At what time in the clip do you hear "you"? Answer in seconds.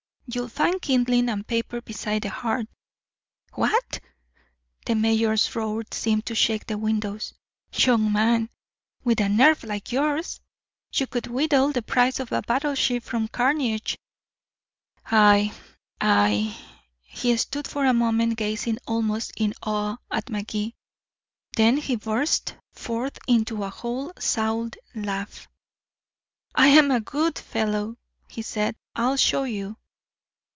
10.93-11.05, 29.43-29.75